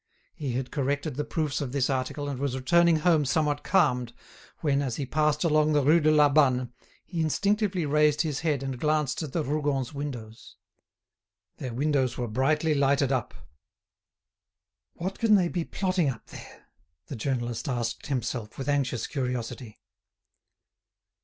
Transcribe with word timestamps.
He 0.33 0.53
had 0.53 0.71
corrected 0.71 1.13
the 1.13 1.23
proofs 1.23 1.61
of 1.61 1.73
this 1.73 1.87
article, 1.87 2.27
and 2.27 2.39
was 2.39 2.55
returning 2.57 2.95
home 2.95 3.23
somewhat 3.23 3.63
calmed, 3.63 4.13
when, 4.61 4.81
as 4.81 4.95
he 4.95 5.05
passed 5.05 5.43
along 5.43 5.73
the 5.73 5.83
Rue 5.83 5.99
de 5.99 6.09
la 6.09 6.27
Banne, 6.27 6.73
he 7.05 7.21
instinctively 7.21 7.85
raised 7.85 8.21
his 8.21 8.39
head 8.39 8.63
and 8.63 8.79
glanced 8.79 9.21
at 9.21 9.31
the 9.31 9.43
Rougons' 9.43 9.93
windows. 9.93 10.55
Their 11.57 11.75
windows 11.75 12.17
were 12.17 12.27
brightly 12.27 12.73
lighted 12.73 13.11
up. 13.11 13.35
"What 14.93 15.19
can 15.19 15.35
they 15.35 15.49
be 15.49 15.63
plotting 15.65 16.09
up 16.09 16.25
there?" 16.25 16.65
the 17.05 17.15
journalist 17.15 17.69
asked 17.69 18.07
himself, 18.07 18.57
with 18.57 18.67
anxious 18.67 19.05
curiosity. 19.05 19.77